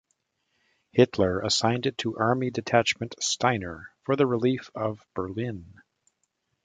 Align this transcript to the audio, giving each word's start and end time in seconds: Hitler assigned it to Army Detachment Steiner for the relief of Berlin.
Hitler 0.91 1.41
assigned 1.41 1.85
it 1.85 1.95
to 1.99 2.17
Army 2.17 2.49
Detachment 2.49 3.13
Steiner 3.19 3.91
for 4.01 4.15
the 4.15 4.25
relief 4.25 4.71
of 4.73 4.99
Berlin. 5.13 5.75